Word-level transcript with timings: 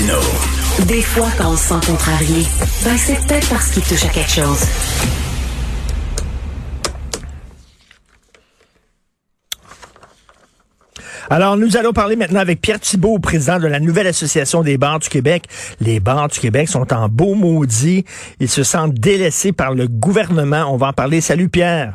Martino. 0.00 0.18
Des 0.86 1.02
fois, 1.02 1.28
quand 1.36 1.52
on 1.52 1.56
se 1.56 1.68
sent 1.68 1.86
contrarié, 1.86 2.46
ben 2.84 2.96
c'est 2.96 3.16
peut-être 3.26 3.48
parce 3.48 3.70
qu'il 3.70 3.82
touche 3.82 4.04
à 4.04 4.08
quelque 4.08 4.30
chose. 4.30 4.66
Alors, 11.28 11.56
nous 11.56 11.76
allons 11.76 11.92
parler 11.92 12.16
maintenant 12.16 12.40
avec 12.40 12.60
Pierre 12.60 12.80
Thibault, 12.80 13.20
président 13.20 13.60
de 13.60 13.68
la 13.68 13.78
nouvelle 13.78 14.08
Association 14.08 14.62
des 14.62 14.78
bars 14.78 14.98
du 14.98 15.08
Québec. 15.08 15.44
Les 15.80 16.00
bars 16.00 16.28
du 16.28 16.40
Québec 16.40 16.68
sont 16.68 16.92
en 16.92 17.08
beau 17.08 17.34
maudit. 17.34 18.04
Ils 18.40 18.48
se 18.48 18.64
sentent 18.64 18.94
délaissés 18.94 19.52
par 19.52 19.74
le 19.74 19.86
gouvernement. 19.86 20.72
On 20.72 20.76
va 20.76 20.88
en 20.88 20.92
parler. 20.92 21.20
Salut, 21.20 21.48
Pierre. 21.48 21.94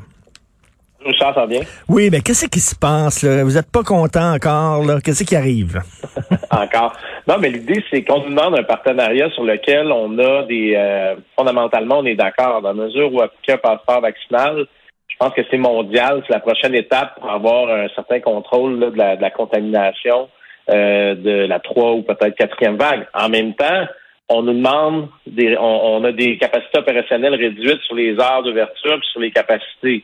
Richard, 1.05 1.35
ça 1.35 1.41
va 1.41 1.47
bien? 1.47 1.61
Oui, 1.87 2.09
mais 2.11 2.21
qu'est-ce 2.21 2.47
qui 2.47 2.59
se 2.59 2.75
passe? 2.75 3.23
Là? 3.23 3.43
Vous 3.43 3.53
n'êtes 3.53 3.71
pas 3.71 3.83
content 3.83 4.33
encore? 4.33 4.83
Qu'est-ce 5.03 5.23
qui 5.23 5.35
arrive? 5.35 5.81
encore. 6.51 6.93
Non, 7.27 7.35
mais 7.39 7.49
l'idée, 7.49 7.83
c'est 7.91 8.03
qu'on 8.03 8.21
nous 8.21 8.29
demande 8.29 8.57
un 8.57 8.63
partenariat 8.63 9.29
sur 9.31 9.43
lequel 9.43 9.91
on 9.91 10.17
a 10.17 10.43
des... 10.43 10.73
Euh, 10.75 11.15
fondamentalement, 11.37 11.99
on 11.99 12.05
est 12.05 12.15
d'accord. 12.15 12.61
Dans 12.61 12.73
la 12.73 12.85
mesure 12.85 13.13
où 13.13 13.21
appliquer 13.21 13.53
un 13.53 13.57
passeport 13.57 14.01
vaccinal, 14.01 14.65
je 15.07 15.15
pense 15.19 15.33
que 15.33 15.41
c'est 15.49 15.57
mondial. 15.57 16.23
C'est 16.27 16.33
la 16.33 16.39
prochaine 16.39 16.75
étape 16.75 17.19
pour 17.19 17.29
avoir 17.29 17.69
un 17.69 17.87
certain 17.95 18.19
contrôle 18.19 18.79
là, 18.79 18.89
de, 18.89 18.97
la, 18.97 19.15
de, 19.15 19.21
la, 19.21 19.29
contamination 19.29 20.29
euh, 20.69 21.15
de 21.15 21.45
la 21.45 21.59
trois 21.59 21.93
ou 21.93 22.01
peut-être 22.01 22.35
quatrième 22.35 22.77
vague. 22.77 23.07
En 23.13 23.29
même 23.29 23.53
temps, 23.53 23.85
on 24.29 24.41
nous 24.41 24.53
demande, 24.53 25.07
des, 25.27 25.55
on, 25.57 25.97
on, 25.97 26.03
a 26.03 26.11
des 26.11 26.37
capacités 26.37 26.79
opérationnelles 26.79 27.35
réduites 27.35 27.81
sur 27.85 27.95
les 27.95 28.19
heures 28.19 28.41
d'ouverture 28.43 28.95
et 28.95 29.07
sur 29.11 29.21
les 29.21 29.31
capacités. 29.31 30.03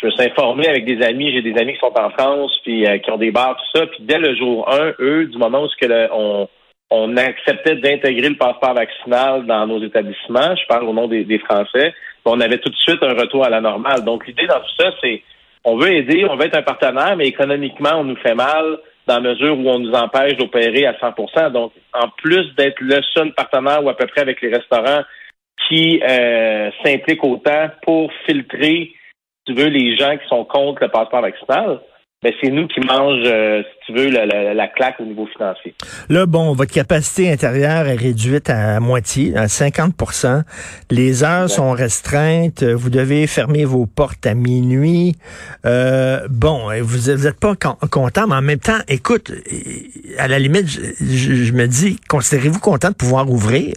Je 0.00 0.06
me 0.06 0.10
suis 0.10 0.24
informé 0.24 0.68
avec 0.68 0.84
des 0.84 1.02
amis, 1.04 1.32
j'ai 1.32 1.42
des 1.42 1.58
amis 1.58 1.72
qui 1.74 1.80
sont 1.80 1.98
en 1.98 2.10
France, 2.10 2.52
puis 2.64 2.86
euh, 2.86 2.98
qui 2.98 3.10
ont 3.10 3.16
des 3.16 3.30
bars, 3.30 3.56
tout 3.56 3.78
ça. 3.78 3.86
Puis 3.86 4.00
dès 4.00 4.18
le 4.18 4.36
jour 4.36 4.70
1, 4.70 4.94
eux, 5.00 5.26
du 5.26 5.38
moment 5.38 5.64
où 5.64 6.48
on, 6.90 7.16
acceptait 7.16 7.76
d'intégrer 7.76 8.28
le 8.28 8.36
passeport 8.36 8.74
vaccinal 8.74 9.46
dans 9.46 9.66
nos 9.66 9.82
établissements, 9.82 10.54
je 10.54 10.66
parle 10.66 10.84
au 10.84 10.92
nom 10.92 11.08
des, 11.08 11.24
des 11.24 11.38
Français, 11.38 11.94
on 12.26 12.40
avait 12.40 12.58
tout 12.58 12.68
de 12.68 12.76
suite 12.76 13.02
un 13.02 13.14
retour 13.14 13.44
à 13.44 13.50
la 13.50 13.60
normale. 13.60 14.04
Donc 14.04 14.26
l'idée 14.26 14.46
dans 14.46 14.60
tout 14.60 14.76
ça, 14.78 14.90
c'est 15.02 15.22
on 15.64 15.76
veut 15.76 15.92
aider, 15.92 16.24
on 16.28 16.36
veut 16.36 16.46
être 16.46 16.58
un 16.58 16.62
partenaire, 16.62 17.16
mais 17.16 17.26
économiquement, 17.26 17.94
on 17.94 18.04
nous 18.04 18.16
fait 18.16 18.34
mal 18.34 18.78
dans 19.06 19.14
la 19.14 19.20
mesure 19.20 19.58
où 19.58 19.68
on 19.68 19.78
nous 19.78 19.92
empêche 19.92 20.36
d'opérer 20.36 20.86
à 20.86 20.92
100% 20.92 21.50
Donc, 21.50 21.72
en 21.92 22.08
plus 22.08 22.54
d'être 22.56 22.80
le 22.80 23.00
seul 23.14 23.32
partenaire 23.34 23.82
ou 23.84 23.88
à 23.88 23.96
peu 23.96 24.06
près 24.06 24.20
avec 24.20 24.40
les 24.42 24.54
restaurants 24.54 25.02
qui 25.68 26.00
euh, 26.02 26.70
s'impliquent 26.84 27.24
autant 27.24 27.70
pour 27.82 28.12
filtrer 28.26 28.92
tu 29.46 29.54
veux, 29.54 29.68
les 29.68 29.96
gens 29.96 30.16
qui 30.16 30.28
sont 30.28 30.44
contre 30.44 30.82
le 30.82 30.88
passeport 30.88 31.22
vaccinal, 31.22 31.80
ben 32.22 32.32
c'est 32.40 32.50
nous 32.50 32.66
qui 32.66 32.80
mange, 32.80 33.20
euh, 33.24 33.62
si 33.62 33.86
tu 33.86 33.98
veux, 33.98 34.08
la, 34.08 34.24
la, 34.24 34.54
la, 34.54 34.68
claque 34.68 34.98
au 35.00 35.04
niveau 35.04 35.26
financier. 35.26 35.74
Là, 36.08 36.24
bon, 36.24 36.54
votre 36.54 36.72
capacité 36.72 37.30
intérieure 37.30 37.86
est 37.86 37.94
réduite 37.94 38.48
à 38.48 38.80
moitié, 38.80 39.36
à 39.36 39.46
50% 39.46 40.42
Les 40.90 41.24
heures 41.24 41.42
ouais. 41.42 41.48
sont 41.48 41.72
restreintes. 41.72 42.62
Vous 42.64 42.88
devez 42.88 43.26
fermer 43.26 43.64
vos 43.66 43.86
portes 43.86 44.26
à 44.26 44.34
minuit. 44.34 45.14
Euh, 45.66 46.26
bon, 46.30 46.70
vous 46.80 47.12
n'êtes 47.12 47.38
pas 47.38 47.54
content, 47.54 48.26
mais 48.26 48.34
en 48.34 48.42
même 48.42 48.58
temps, 48.58 48.80
écoute, 48.88 49.30
à 50.18 50.26
la 50.26 50.38
limite, 50.38 50.68
je, 50.68 51.34
je 51.34 51.52
me 51.52 51.66
dis, 51.66 51.98
considérez-vous 52.08 52.60
content 52.60 52.88
de 52.88 52.94
pouvoir 52.94 53.30
ouvrir? 53.30 53.74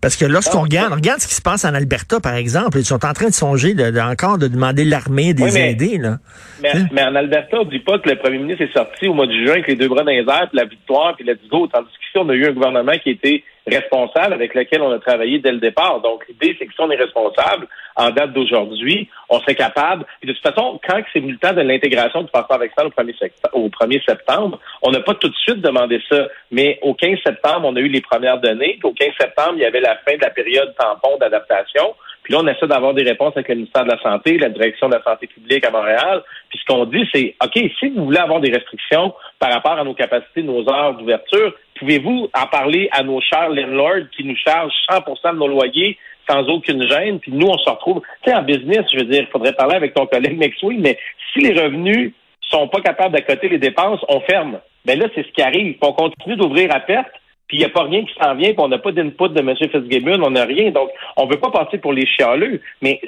Parce 0.00 0.16
que 0.16 0.24
lorsqu'on 0.24 0.62
regarde, 0.62 0.92
regarde 0.92 1.20
ce 1.20 1.28
qui 1.28 1.34
se 1.34 1.42
passe 1.42 1.64
en 1.64 1.74
Alberta, 1.74 2.20
par 2.20 2.34
exemple, 2.34 2.78
ils 2.78 2.84
sont 2.84 3.04
en 3.04 3.12
train 3.12 3.28
de 3.28 3.34
songer 3.34 3.74
de, 3.74 3.90
de, 3.90 4.00
encore 4.00 4.38
de 4.38 4.48
demander 4.48 4.84
l'armée 4.84 5.34
des 5.34 5.44
oui, 5.44 5.50
mais, 5.52 5.70
aider. 5.72 5.98
Là. 5.98 6.18
Mais, 6.62 6.76
hein? 6.76 6.86
mais, 6.92 7.02
en 7.02 7.14
Alberta, 7.14 7.58
on 7.60 7.64
ne 7.64 7.70
dit 7.70 7.80
pas 7.80 7.98
que 7.98 8.08
le 8.08 8.16
premier 8.16 8.38
ministre 8.38 8.62
est 8.62 8.72
sorti 8.72 9.08
au 9.08 9.14
mois 9.14 9.26
de 9.26 9.32
juin 9.32 9.52
avec 9.52 9.68
les 9.68 9.76
deux 9.76 9.88
bras 9.88 10.02
dans 10.02 10.10
les 10.10 10.18
airs, 10.18 10.48
puis 10.50 10.58
la 10.58 10.64
victoire, 10.64 11.16
puis 11.16 11.24
let's 11.24 11.38
go. 11.50 11.66
Tandis 11.66 11.88
qu'ici, 12.00 12.16
on 12.16 12.28
a 12.28 12.34
eu 12.34 12.46
un 12.46 12.52
gouvernement 12.52 12.92
qui 13.02 13.10
était 13.10 13.42
responsable 13.66 14.34
avec 14.34 14.54
lequel 14.54 14.82
on 14.82 14.90
a 14.90 14.98
travaillé 14.98 15.38
dès 15.38 15.52
le 15.52 15.58
départ. 15.58 16.00
Donc, 16.00 16.24
l'idée, 16.28 16.56
c'est 16.58 16.66
que 16.66 16.72
si 16.72 16.80
on 16.80 16.90
est 16.90 16.96
responsable, 16.96 17.66
en 17.96 18.10
date 18.10 18.32
d'aujourd'hui, 18.32 19.08
on 19.28 19.40
serait 19.40 19.54
capable. 19.54 20.04
Et 20.22 20.26
de 20.26 20.32
toute 20.32 20.42
façon, 20.42 20.80
quand 20.86 21.00
c'est 21.12 21.20
le 21.20 21.36
temps 21.38 21.52
de 21.52 21.62
l'intégration 21.62 22.22
du 22.22 22.30
passeport 22.30 22.58
vaccinal 22.58 22.88
au 22.88 23.02
1er, 23.02 23.30
au 23.52 23.68
1er 23.68 24.04
septembre, 24.04 24.58
on 24.82 24.90
n'a 24.90 25.00
pas 25.00 25.14
tout 25.14 25.28
de 25.28 25.36
suite 25.36 25.60
demandé 25.60 26.00
ça. 26.10 26.28
Mais 26.50 26.78
au 26.82 26.94
15 26.94 27.18
septembre, 27.24 27.68
on 27.68 27.76
a 27.76 27.80
eu 27.80 27.88
les 27.88 28.00
premières 28.00 28.38
données. 28.40 28.76
Puis 28.80 28.88
au 28.88 28.92
15 28.92 29.10
septembre, 29.18 29.52
il 29.56 29.60
y 29.60 29.64
avait 29.64 29.80
la 29.80 29.96
fin 29.96 30.16
de 30.16 30.22
la 30.22 30.30
période 30.30 30.74
tampon 30.76 31.16
d'adaptation. 31.18 31.94
Puis 32.24 32.32
là, 32.32 32.40
on 32.42 32.46
essaie 32.46 32.66
d'avoir 32.66 32.94
des 32.94 33.04
réponses 33.04 33.34
avec 33.36 33.48
le 33.48 33.56
ministère 33.56 33.84
de 33.84 33.90
la 33.90 34.02
Santé, 34.02 34.38
la 34.38 34.48
direction 34.48 34.88
de 34.88 34.94
la 34.94 35.02
santé 35.02 35.26
publique 35.26 35.64
à 35.66 35.70
Montréal. 35.70 36.22
Puis 36.48 36.58
ce 36.58 36.64
qu'on 36.64 36.86
dit, 36.86 37.06
c'est, 37.14 37.36
OK, 37.44 37.70
si 37.78 37.90
vous 37.90 38.06
voulez 38.06 38.18
avoir 38.18 38.40
des 38.40 38.50
restrictions 38.50 39.14
par 39.38 39.52
rapport 39.52 39.78
à 39.78 39.84
nos 39.84 39.92
capacités, 39.92 40.42
nos 40.42 40.66
heures 40.68 40.94
d'ouverture, 40.94 41.54
pouvez-vous 41.84 42.28
en 42.32 42.46
parler 42.46 42.88
à 42.92 43.02
nos 43.02 43.20
chers 43.20 43.50
landlords 43.50 44.08
qui 44.16 44.24
nous 44.24 44.36
chargent 44.36 44.72
100% 44.90 45.34
de 45.34 45.38
nos 45.38 45.48
loyers 45.48 45.98
sans 46.28 46.48
aucune 46.48 46.88
gêne, 46.88 47.18
puis 47.18 47.32
nous, 47.32 47.46
on 47.46 47.58
se 47.58 47.68
retrouve, 47.68 48.00
tu 48.22 48.30
sais, 48.30 48.34
en 48.34 48.42
business, 48.42 48.86
je 48.90 49.00
veux 49.00 49.04
dire, 49.04 49.24
il 49.24 49.30
faudrait 49.30 49.52
parler 49.52 49.74
avec 49.74 49.92
ton 49.92 50.06
collègue 50.06 50.38
McSween, 50.38 50.80
mais 50.80 50.98
si 51.32 51.40
les 51.40 51.60
revenus 51.60 52.14
sont 52.40 52.66
pas 52.68 52.80
capables 52.80 53.14
d'accoter 53.14 53.50
les 53.50 53.58
dépenses, 53.58 54.00
on 54.08 54.20
ferme. 54.20 54.58
Mais 54.86 54.96
là, 54.96 55.06
c'est 55.14 55.26
ce 55.26 55.32
qui 55.32 55.42
arrive. 55.42 55.76
on 55.82 55.92
continue 55.92 56.36
d'ouvrir 56.36 56.74
à 56.74 56.80
perte, 56.80 57.12
puis 57.46 57.58
il 57.58 57.60
n'y 57.60 57.66
a 57.66 57.68
pas 57.68 57.82
rien 57.82 58.02
qui 58.06 58.14
s'en 58.14 58.34
vient, 58.34 58.54
puis 58.54 58.60
on 58.60 58.68
n'a 58.68 58.78
pas 58.78 58.92
d'input 58.92 59.28
de 59.28 59.40
M. 59.40 59.54
Fitzgibbon, 59.54 60.22
on 60.22 60.30
n'a 60.30 60.46
rien. 60.46 60.70
Donc, 60.70 60.88
on 61.18 61.26
ne 61.26 61.30
veut 61.30 61.40
pas 61.40 61.50
passer 61.50 61.76
pour 61.76 61.92
les 61.92 62.06
chialeux. 62.06 62.62
Mais 62.80 63.02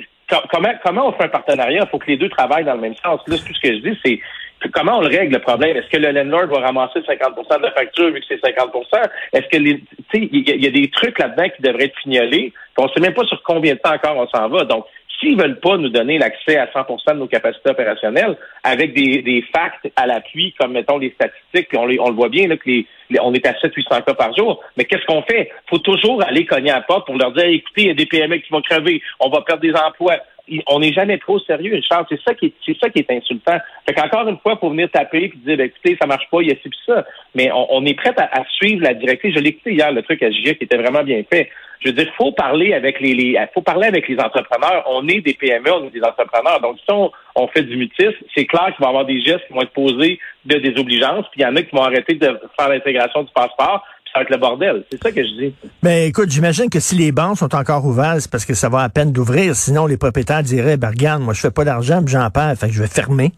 comment, 0.53 0.72
comment 0.84 1.09
on 1.09 1.12
fait 1.12 1.25
un 1.25 1.28
partenariat? 1.28 1.84
Il 1.84 1.88
faut 1.88 1.98
que 1.98 2.10
les 2.10 2.19
deux 2.19 2.28
travaillent 2.28 2.65
dans 2.65 2.75
le 2.75 2.81
même 2.81 2.97
sens. 2.97 3.20
Là, 3.26 3.36
tout 3.38 3.54
ce 3.54 3.60
que 3.60 3.75
je 3.76 3.78
dis, 3.78 3.98
c'est 4.04 4.20
comment 4.72 4.99
on 4.99 5.00
le 5.00 5.09
règle 5.09 5.34
le 5.34 5.41
problème? 5.41 5.77
Est-ce 5.77 5.89
que 5.89 5.97
le 5.97 6.12
landlord 6.12 6.47
va 6.47 6.67
ramasser 6.67 7.00
50% 7.00 7.59
de 7.59 7.62
la 7.62 7.72
facture 7.72 8.11
vu 8.11 8.21
que 8.21 8.27
c'est 8.28 8.43
50% 8.43 8.84
Est-ce 9.33 9.49
que 9.49 9.62
les, 9.62 9.83
il 10.15 10.62
y, 10.62 10.67
a 10.67 10.71
des 10.71 10.91
trucs 10.91 11.19
là-dedans 11.19 11.49
qui 11.55 11.62
devraient 11.62 11.84
être 11.84 12.00
signalés. 12.03 12.53
On 12.78 12.84
ne 12.84 12.89
sait 12.89 13.00
même 13.00 13.15
pas 13.15 13.25
sur 13.25 13.43
combien 13.43 13.75
de 13.75 13.78
temps 13.78 13.95
encore 13.95 14.16
on 14.16 14.28
s'en 14.28 14.49
va. 14.49 14.65
Donc, 14.65 14.87
s'ils 15.19 15.39
veulent 15.39 15.61
pas 15.61 15.77
nous 15.77 15.89
donner 15.89 16.19
l'accès 16.19 16.59
à 16.59 16.66
100% 16.66 17.15
de 17.15 17.19
nos 17.19 17.27
capacités 17.27 17.71
opérationnelles 17.71 18.37
avec 18.62 18.95
des, 18.95 19.22
des 19.22 19.43
facts 19.55 19.89
à 19.97 20.06
l'appui, 20.06 20.55
comme 20.59 20.72
mettons 20.72 20.99
les 20.99 21.11
statistiques, 21.11 21.69
on, 21.75 21.87
les, 21.87 21.99
on 21.99 22.09
le 22.09 22.15
voit 22.15 22.28
bien 22.28 22.49
là, 22.49 22.56
que 22.56 22.69
les, 22.69 22.87
les, 23.11 23.21
on 23.21 23.33
est 23.33 23.47
à 23.47 23.53
700-800 23.53 24.05
cas 24.05 24.15
par 24.15 24.37
jour. 24.37 24.62
Mais 24.77 24.84
qu'est-ce 24.84 25.07
qu'on 25.07 25.22
fait? 25.22 25.51
faut 25.69 25.78
toujours 25.78 26.22
aller 26.22 26.45
cogner 26.45 26.71
à 26.71 26.77
la 26.77 26.83
porte 26.83 27.07
pour 27.07 27.16
leur 27.16 27.33
dire, 27.33 27.47
écoutez, 27.47 27.83
il 27.83 27.86
y 27.89 27.91
a 27.91 27.95
des 27.95 28.07
PME 28.07 28.39
qui 28.39 28.51
vont 28.51 28.63
crever, 28.63 29.03
on 29.21 29.30
va 29.30 29.41
perdre 29.42 29.63
des 29.63 29.75
emplois 29.75 30.19
on 30.66 30.81
n'est 30.81 30.93
jamais 30.93 31.19
trop 31.19 31.39
sérieux, 31.41 31.81
Charles. 31.89 32.07
C'est 32.09 32.21
ça 32.22 32.34
qui 32.34 32.47
est, 32.47 32.53
c'est 32.65 32.77
ça 32.78 32.89
qui 32.91 33.01
est 33.01 33.10
insultant. 33.10 33.59
Fait 33.87 33.95
qu'encore 33.95 34.28
une 34.28 34.39
fois, 34.39 34.59
pour 34.59 34.71
venir 34.71 34.91
taper 34.91 35.25
et 35.25 35.33
dire, 35.37 35.57
ben, 35.57 35.66
écoutez, 35.66 35.97
ça 36.01 36.07
marche 36.07 36.28
pas, 36.31 36.41
il 36.43 36.48
y 36.48 36.53
a 36.53 36.57
ci 36.57 36.71
ça. 36.87 37.04
Mais 37.34 37.51
on, 37.53 37.66
on 37.75 37.84
est 37.84 37.95
prêt 37.95 38.15
à, 38.16 38.41
à, 38.41 38.45
suivre 38.45 38.83
la 38.83 38.95
directive. 38.95 39.34
Je 39.34 39.41
l'ai 39.41 39.51
écouté 39.51 39.72
hier, 39.72 39.93
le 39.93 40.03
truc 40.03 40.22
à 40.22 40.31
JG 40.31 40.57
qui 40.57 40.65
était 40.65 40.77
vraiment 40.77 41.03
bien 41.03 41.22
fait. 41.31 41.51
Je 41.81 41.89
veux 41.89 41.95
dire, 41.95 42.10
faut 42.16 42.33
parler 42.33 42.72
avec 42.72 43.01
les, 43.01 43.15
les, 43.15 43.39
faut 43.53 43.60
parler 43.60 43.87
avec 43.87 44.09
les 44.09 44.19
entrepreneurs. 44.19 44.84
On 44.87 45.07
est 45.09 45.21
des 45.21 45.34
PME, 45.34 45.71
on 45.72 45.87
est 45.87 45.91
des 45.91 46.03
entrepreneurs. 46.03 46.60
Donc, 46.60 46.78
si 46.78 46.91
on, 46.91 47.10
on 47.34 47.49
fait 47.49 47.63
du 47.63 47.77
mutisme, 47.77 48.15
c'est 48.34 48.47
clair 48.47 48.66
qu'il 48.75 48.81
va 48.81 48.87
y 48.87 48.89
avoir 48.89 49.04
des 49.04 49.21
gestes 49.21 49.47
qui 49.47 49.53
vont 49.53 49.63
être 49.63 49.72
posés 49.72 50.19
de 50.45 50.59
désobligeance, 50.59 51.27
puis 51.33 51.41
il 51.41 51.42
y 51.42 51.47
en 51.47 51.57
a 51.57 51.63
qui 51.63 51.75
vont 51.75 51.83
arrêter 51.83 52.15
de 52.15 52.41
faire 52.59 52.69
l'intégration 52.69 53.25
du 53.25 53.33
passeport 53.34 53.84
ça 54.16 54.21
va 54.21 54.22
être 54.22 54.30
le 54.30 54.39
bordel. 54.39 54.84
C'est 54.91 55.03
ça 55.03 55.13
que 55.13 55.22
je 55.22 55.28
dis. 55.28 55.54
Ben 55.83 56.09
écoute, 56.09 56.30
j'imagine 56.30 56.71
que 56.71 56.80
si 56.80 56.95
les 56.95 57.13
banques 57.13 57.39
sont 57.39 57.54
encore 57.54 57.84
ouvertes, 57.84 58.21
c'est 58.21 58.30
parce 58.30 58.47
que 58.47 58.54
ça 58.54 58.68
va 58.68 58.80
à 58.80 58.89
peine 58.89 59.13
d'ouvrir. 59.13 59.54
Sinon, 59.54 59.86
les 59.86 59.98
propriétaires 59.98 60.42
diraient, 60.42 60.78
ben 60.78 60.89
regarde, 60.89 61.22
moi 61.22 61.34
je 61.34 61.41
fais 61.41 61.51
pas 61.51 61.65
d'argent, 61.65 62.03
j'en 62.07 62.30
perds, 62.30 62.57
fait 62.57 62.68
que 62.68 62.72
je 62.72 62.80
vais 62.80 62.89
fermer. 62.89 63.33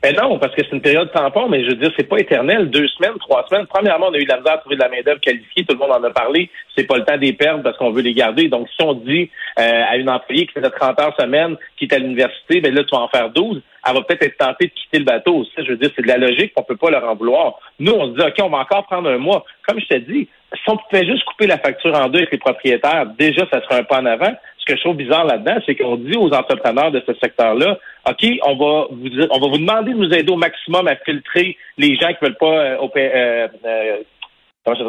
Ben 0.00 0.14
non, 0.14 0.38
parce 0.38 0.54
que 0.54 0.62
c'est 0.62 0.72
une 0.72 0.80
période 0.80 1.10
tampon, 1.10 1.48
mais 1.48 1.64
je 1.64 1.70
veux 1.70 1.74
dire, 1.74 1.90
c'est 1.96 2.08
pas 2.08 2.18
éternel. 2.18 2.70
Deux 2.70 2.86
semaines, 2.86 3.18
trois 3.18 3.44
semaines. 3.48 3.66
Premièrement, 3.66 4.06
on 4.10 4.14
a 4.14 4.18
eu 4.18 4.24
de 4.24 4.28
la 4.28 4.38
misère 4.38 4.52
à 4.54 4.58
trouver 4.58 4.76
de 4.76 4.80
la 4.80 4.88
main-d'œuvre 4.88 5.20
qualifiée. 5.20 5.64
Tout 5.64 5.74
le 5.74 5.78
monde 5.80 5.90
en 5.90 6.04
a 6.04 6.10
parlé. 6.10 6.50
C'est 6.76 6.84
pas 6.84 6.98
le 6.98 7.04
temps 7.04 7.16
des 7.16 7.32
perdre 7.32 7.64
parce 7.64 7.76
qu'on 7.78 7.90
veut 7.90 8.02
les 8.02 8.14
garder. 8.14 8.48
Donc, 8.48 8.68
si 8.68 8.80
on 8.80 8.94
dit 8.94 9.28
euh, 9.58 9.82
à 9.88 9.96
une 9.96 10.08
employée 10.08 10.46
qui 10.46 10.52
fait 10.52 10.60
30 10.60 11.00
heures 11.00 11.16
semaine, 11.18 11.56
qui 11.76 11.86
est 11.86 11.92
à 11.92 11.98
l'université, 11.98 12.60
ben 12.60 12.72
là, 12.72 12.84
tu 12.84 12.94
vas 12.94 13.02
en 13.02 13.08
faire 13.08 13.30
12, 13.30 13.60
elle 13.86 13.94
va 13.94 14.02
peut-être 14.02 14.22
être 14.22 14.38
tentée 14.38 14.66
de 14.66 14.72
quitter 14.72 14.98
le 15.00 15.04
bateau. 15.04 15.44
Ça, 15.56 15.64
je 15.64 15.70
veux 15.70 15.76
dire, 15.76 15.90
c'est 15.96 16.02
de 16.02 16.08
la 16.08 16.18
logique, 16.18 16.52
on 16.56 16.62
peut 16.62 16.76
pas 16.76 16.90
leur 16.90 17.04
en 17.04 17.16
vouloir. 17.16 17.58
Nous, 17.80 17.92
on 17.92 18.06
se 18.06 18.20
dit, 18.20 18.24
OK, 18.24 18.34
on 18.42 18.50
va 18.50 18.58
encore 18.58 18.86
prendre 18.86 19.10
un 19.10 19.18
mois. 19.18 19.44
Comme 19.66 19.80
je 19.80 19.86
t'ai 19.86 20.00
dit, 20.00 20.28
si 20.54 20.70
on 20.70 20.76
pouvait 20.76 21.06
juste 21.06 21.24
couper 21.24 21.48
la 21.48 21.58
facture 21.58 21.94
en 21.94 22.08
deux 22.08 22.18
avec 22.18 22.32
les 22.32 22.38
propriétaires, 22.38 23.06
déjà, 23.18 23.46
ça 23.52 23.60
serait 23.62 23.80
un 23.80 23.84
pas 23.84 24.00
en 24.00 24.06
avant. 24.06 24.32
Que 24.68 24.76
je 24.76 24.82
trouve 24.82 24.96
bizarre 24.96 25.24
là-dedans, 25.24 25.56
c'est 25.64 25.76
qu'on 25.76 25.96
dit 25.96 26.18
aux 26.18 26.30
entrepreneurs 26.30 26.92
de 26.92 27.02
ce 27.06 27.14
secteur-là, 27.14 27.78
OK, 28.06 28.26
on 28.44 28.54
va 28.56 28.86
vous 28.90 29.08
on 29.30 29.40
va 29.40 29.48
vous 29.48 29.56
demander 29.56 29.92
de 29.92 29.96
nous 29.96 30.12
aider 30.12 30.30
au 30.30 30.36
maximum 30.36 30.86
à 30.86 30.96
filtrer 30.96 31.56
les 31.78 31.96
gens 31.96 32.08
qui 32.08 32.22
veulent 32.22 32.36
pas 32.36 32.58
euh, 32.58 32.88
euh, 32.96 33.48
euh 33.64 33.96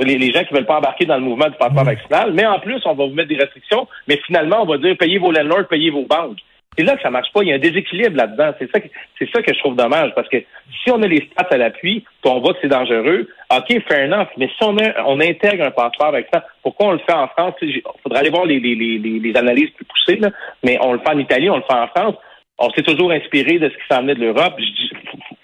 les, 0.04 0.18
les, 0.18 0.34
gens 0.34 0.44
qui 0.44 0.54
veulent 0.54 0.66
pas 0.66 0.80
embarquer 0.80 1.06
dans 1.06 1.16
le 1.16 1.22
mouvement 1.22 1.48
du 1.48 1.56
passeport 1.56 1.86
vaccinal, 1.86 2.34
mais 2.34 2.46
en 2.46 2.60
plus, 2.60 2.82
on 2.84 2.94
va 2.94 3.06
vous 3.06 3.14
mettre 3.14 3.30
des 3.30 3.38
restrictions, 3.38 3.88
mais 4.10 4.20
finalement, 4.28 4.64
on 4.64 4.66
va 4.66 4.78
dire 4.78 4.98
payez 4.98 5.18
vos 5.18 5.32
landlords, 5.32 5.70
payez 5.70 5.92
vos 5.92 6.04
banques. 6.04 6.40
C'est 6.78 6.84
là 6.84 6.96
que 6.96 7.02
ça 7.02 7.10
marche 7.10 7.32
pas. 7.34 7.42
Il 7.42 7.50
y 7.50 7.52
a 7.52 7.56
un 7.56 7.60
déséquilibre 7.60 8.16
là-dedans. 8.16 8.54
C'est 8.60 8.72
ça, 8.72 8.80
que, 8.80 8.88
c'est 9.18 9.30
ça 9.32 9.42
que 9.42 9.54
je 9.54 9.60
trouve 9.60 9.76
dommage 9.76 10.14
parce 10.16 10.30
que 10.30 10.38
si 10.84 10.92
on 10.92 11.02
a 11.02 11.08
les 11.08 11.28
stats 11.32 11.48
à 11.52 11.58
l'appui, 11.58 12.06
qu'on 12.24 12.40
voit 12.40 12.54
que 12.54 12.60
c'est 12.62 12.70
dangereux, 12.70 13.28
OK, 13.52 13.82
fair 13.88 14.06
enough. 14.06 14.28
Mais 14.38 14.48
si 14.48 14.64
on, 14.64 14.78
on 15.06 15.20
intègre 15.20 15.66
un 15.66 15.72
passeport 15.72 16.08
avec 16.08 16.28
ça, 16.32 16.46
pourquoi 16.64 16.88
on 16.88 16.92
le 16.94 17.00
fait 17.00 17.14
en 17.14 17.28
France? 17.28 17.56
Il 17.62 17.82
faudrait 18.04 18.20
aller 18.20 18.30
voir 18.30 18.46
les, 18.46 18.60
les, 18.60 18.76
les, 18.76 18.98
les 18.98 19.38
analyses 19.38 19.72
plus 19.72 19.86
poussées, 19.86 20.20
là. 20.20 20.30
mais 20.64 20.78
on 20.82 20.94
le 20.94 21.00
fait 21.00 21.10
en 21.10 21.20
Italie, 21.20 21.50
on 21.50 21.58
le 21.58 21.64
fait 21.64 21.78
en 21.78 21.88
France. 21.88 22.16
On 22.60 22.70
s'est 22.72 22.84
toujours 22.84 23.12
inspiré 23.12 23.58
de 23.58 23.70
ce 23.70 23.74
qui 23.74 23.84
s'en 23.90 24.02
venait 24.02 24.16
de 24.16 24.22
l'Europe. 24.22 24.56
Il 24.58 24.92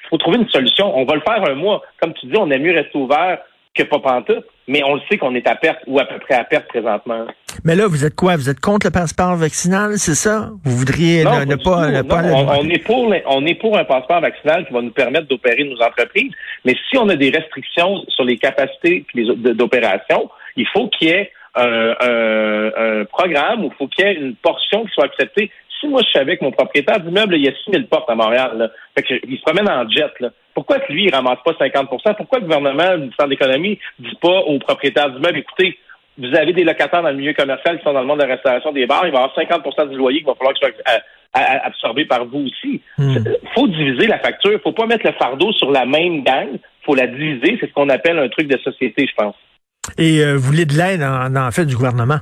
faut, 0.10 0.18
trouver 0.18 0.38
une 0.38 0.50
solution. 0.50 0.98
On 0.98 1.06
va 1.06 1.16
le 1.16 1.22
faire 1.22 1.50
un 1.50 1.56
mois. 1.56 1.82
Comme 2.02 2.14
tu 2.14 2.28
dis, 2.28 2.38
on 2.38 2.52
aime 2.52 2.62
mieux 2.62 2.76
rester 2.76 2.98
ouvert 2.98 3.40
que 3.74 3.84
pas 3.84 4.00
pantoute, 4.00 4.46
mais 4.68 4.84
on 4.84 4.96
le 4.96 5.02
sait 5.10 5.18
qu'on 5.18 5.36
est 5.36 5.48
à 5.48 5.56
perte 5.56 5.80
ou 5.88 6.00
à 6.00 6.06
peu 6.06 6.20
près 6.20 6.36
à 6.36 6.44
perte 6.44 6.68
présentement. 6.68 7.26
Mais 7.64 7.76
là, 7.76 7.88
vous 7.88 8.06
êtes 8.06 8.16
quoi? 8.16 8.36
Vous 8.36 8.50
êtes 8.50 8.60
contre 8.60 8.88
le 8.88 8.92
passeport 8.92 9.36
vaccinal, 9.36 9.98
c'est 9.98 10.16
ça? 10.16 10.50
Vous 10.64 10.78
voudriez 10.78 11.24
ne, 11.24 11.56
pas, 11.56 11.92
ne 11.92 12.02
pas 12.02 12.24
on, 12.24 12.70
est 12.70 12.84
pour 12.84 13.14
on 13.28 13.46
est 13.46 13.56
pour 13.56 13.78
un 13.78 13.86
passeport 13.86 14.22
vaccinal 14.22 14.66
qui 14.66 14.74
va 14.74 14.82
nous 14.82 14.92
permettre 14.92 15.28
d'opérer 15.28 15.64
nos 15.64 15.82
entreprises, 15.82 16.32
mais 16.66 16.76
si 16.90 16.98
on 16.98 17.08
a 17.10 17.16
des 17.16 17.30
restrictions 17.30 18.04
sur 18.10 18.24
les 18.24 18.38
capacités 18.38 19.06
d'opération, 19.16 20.30
il 20.56 20.68
faut 20.68 20.90
qu'il 20.90 21.10
y 21.10 21.12
ait 21.12 21.32
un, 21.56 21.96
un, 22.02 23.06
programme 23.06 23.64
ou 23.64 23.68
il 23.68 23.76
faut 23.78 23.88
qu'il 23.88 24.06
y 24.06 24.08
ait 24.10 24.16
une 24.16 24.36
portion 24.36 24.84
qui 24.86 24.92
soit 24.92 25.06
acceptée. 25.06 25.52
Si 25.86 25.92
moi, 25.92 26.02
je 26.06 26.18
savais 26.18 26.38
que 26.38 26.44
mon 26.44 26.52
propriétaire 26.52 27.00
d'immeuble, 27.00 27.36
il 27.36 27.46
y 27.46 27.48
a 27.48 27.52
6 27.52 27.72
000 27.72 27.84
portes 27.90 28.10
à 28.10 28.16
Montréal, 28.16 28.52
là, 28.58 28.70
fait 28.98 29.04
que, 29.04 29.14
il 29.28 29.38
se 29.38 29.44
promène 29.44 29.70
en 29.70 29.88
jet, 29.90 30.12
là. 30.20 30.30
Pourquoi 30.54 30.80
que 30.80 30.92
lui, 30.92 31.06
il 31.06 31.14
ramasse 31.14 31.40
pas 31.44 31.52
50% 31.52 32.16
Pourquoi 32.16 32.40
le 32.40 32.46
gouvernement, 32.46 32.92
le 32.92 32.98
ministère 33.00 33.26
de 33.26 33.32
l'Économie, 33.32 33.78
dit 34.00 34.18
pas 34.22 34.40
aux 34.40 34.58
propriétaires 34.60 35.12
d'immeubles, 35.12 35.40
écoutez, 35.40 35.78
vous 36.18 36.34
avez 36.34 36.54
des 36.54 36.64
locataires 36.64 37.04
dans 37.04 37.10
le 37.10 37.18
milieu 37.18 37.34
commercial 37.34 37.78
qui 37.78 37.84
sont 37.84 37.92
dans 37.92 38.00
le 38.00 38.08
monde 38.08 38.20
de 38.20 38.24
la 38.24 38.36
restauration 38.36 38.72
des 38.72 38.86
bars, 38.86 39.06
il 39.06 39.12
va 39.12 39.20
y 39.20 39.24
avoir 39.24 39.36
50% 39.36 39.90
du 39.90 39.98
loyer 39.98 40.20
qui 40.20 40.26
va 40.26 40.36
falloir 40.36 40.54
que 40.54 40.60
soit 40.60 40.74
absorbé 41.34 42.06
par 42.06 42.26
vous 42.26 42.48
aussi. 42.48 42.82
Il 42.98 43.06
hmm. 43.06 43.24
faut 43.54 43.68
diviser 43.68 44.08
la 44.08 44.20
facture. 44.20 44.54
Il 44.54 44.60
faut 44.60 44.72
pas 44.72 44.86
mettre 44.86 45.06
le 45.06 45.12
fardeau 45.14 45.52
sur 45.52 45.72
la 45.72 45.86
même 45.86 46.24
gang. 46.24 46.48
faut 46.86 46.96
la 46.96 47.08
diviser. 47.08 47.58
C'est 47.60 47.68
ce 47.68 47.74
qu'on 47.74 47.90
appelle 47.90 48.18
un 48.18 48.30
truc 48.30 48.48
de 48.48 48.58
société, 48.60 49.06
je 49.08 49.16
pense. 49.16 49.36
Et 49.98 50.24
euh, 50.24 50.36
vous 50.36 50.44
voulez 50.44 50.66
de 50.66 50.74
l'aide, 50.74 51.04
en, 51.04 51.36
en, 51.36 51.52
fait, 51.52 51.66
du 51.66 51.76
gouvernement? 51.76 52.20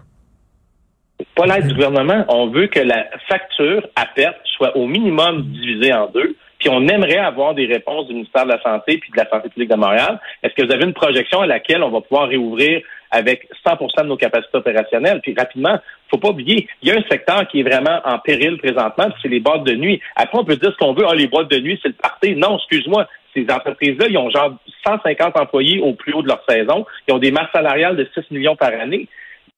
Pas 1.35 1.45
l'aide 1.45 1.67
du 1.67 1.73
gouvernement. 1.73 2.25
On 2.27 2.47
veut 2.47 2.67
que 2.67 2.79
la 2.79 3.05
facture 3.27 3.87
à 3.95 4.05
perte 4.05 4.37
soit 4.57 4.75
au 4.77 4.87
minimum 4.87 5.43
divisée 5.43 5.93
en 5.93 6.07
deux. 6.07 6.35
Puis 6.59 6.69
on 6.69 6.87
aimerait 6.87 7.17
avoir 7.17 7.53
des 7.53 7.65
réponses 7.65 8.07
du 8.07 8.13
ministère 8.13 8.45
de 8.45 8.51
la 8.51 8.61
Santé 8.61 8.97
puis 8.97 9.11
de 9.11 9.17
la 9.17 9.29
Santé 9.29 9.49
publique 9.49 9.69
de 9.69 9.75
Montréal. 9.75 10.19
Est-ce 10.41 10.53
que 10.53 10.65
vous 10.65 10.71
avez 10.71 10.85
une 10.85 10.93
projection 10.93 11.41
à 11.41 11.45
laquelle 11.45 11.83
on 11.83 11.89
va 11.89 11.99
pouvoir 11.99 12.29
réouvrir 12.29 12.81
avec 13.11 13.49
100% 13.65 14.03
de 14.03 14.07
nos 14.07 14.15
capacités 14.15 14.57
opérationnelles? 14.57 15.19
Puis 15.21 15.35
rapidement, 15.37 15.77
faut 16.09 16.19
pas 16.19 16.29
oublier, 16.29 16.69
il 16.81 16.87
y 16.87 16.91
a 16.91 16.95
un 16.97 17.03
secteur 17.09 17.47
qui 17.49 17.59
est 17.59 17.63
vraiment 17.63 17.99
en 18.05 18.17
péril 18.19 18.57
présentement, 18.59 19.09
c'est 19.21 19.27
les 19.27 19.41
boîtes 19.41 19.65
de 19.65 19.73
nuit. 19.73 19.99
Après, 20.15 20.37
on 20.37 20.45
peut 20.45 20.55
dire 20.55 20.71
ce 20.71 20.77
qu'on 20.77 20.93
veut, 20.93 21.05
ah, 21.05 21.15
les 21.15 21.27
boîtes 21.27 21.51
de 21.51 21.59
nuit, 21.59 21.77
c'est 21.81 21.89
le 21.89 21.95
parti. 21.95 22.33
Non, 22.33 22.57
excuse-moi, 22.57 23.07
ces 23.33 23.45
entreprises-là, 23.49 24.05
ils 24.09 24.17
ont 24.17 24.29
genre 24.29 24.53
150 24.87 25.37
employés 25.37 25.81
au 25.81 25.93
plus 25.93 26.13
haut 26.13 26.21
de 26.21 26.27
leur 26.29 26.43
saison. 26.47 26.85
Ils 27.07 27.13
ont 27.13 27.19
des 27.19 27.31
masses 27.31 27.51
salariales 27.51 27.97
de 27.97 28.07
6 28.13 28.31
millions 28.31 28.55
par 28.55 28.69
année 28.69 29.09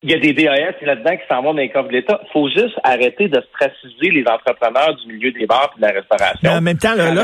il 0.06 0.12
y 0.12 0.14
a 0.14 0.20
des 0.20 0.34
DAS 0.34 0.76
là-dedans 0.84 1.18
qui 1.18 1.28
s'en 1.28 1.42
vont 1.42 1.56
dans 1.56 1.62
les 1.62 1.70
coffres 1.70 1.88
de 1.88 1.94
l'État. 1.94 2.22
Il 2.24 2.32
faut 2.32 2.48
juste 2.48 2.76
arrêter 2.84 3.28
de 3.28 3.42
straciser 3.50 4.12
les 4.12 4.24
entrepreneurs 4.28 4.96
du 4.98 5.12
milieu 5.12 5.32
des 5.32 5.48
bars 5.48 5.72
et 5.76 5.82
de 5.82 5.88
la 5.88 5.94
restauration. 5.94 6.40
Mais 6.44 6.50
en 6.50 6.62
même 6.62 6.78
temps, 6.78 6.94
là, 6.94 7.24